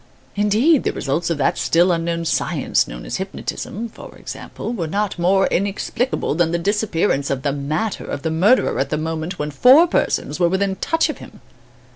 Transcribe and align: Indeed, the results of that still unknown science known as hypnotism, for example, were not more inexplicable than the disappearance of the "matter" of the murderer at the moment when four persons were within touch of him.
Indeed, 0.35 0.81
the 0.81 0.91
results 0.93 1.29
of 1.29 1.37
that 1.37 1.59
still 1.59 1.91
unknown 1.91 2.25
science 2.25 2.87
known 2.87 3.05
as 3.05 3.17
hypnotism, 3.17 3.87
for 3.87 4.15
example, 4.17 4.73
were 4.73 4.87
not 4.87 5.19
more 5.19 5.45
inexplicable 5.45 6.33
than 6.33 6.51
the 6.51 6.57
disappearance 6.57 7.29
of 7.29 7.43
the 7.43 7.53
"matter" 7.53 8.05
of 8.05 8.23
the 8.23 8.31
murderer 8.31 8.79
at 8.79 8.89
the 8.89 8.97
moment 8.97 9.37
when 9.37 9.51
four 9.51 9.85
persons 9.85 10.39
were 10.39 10.49
within 10.49 10.75
touch 10.77 11.07
of 11.07 11.19
him. 11.19 11.39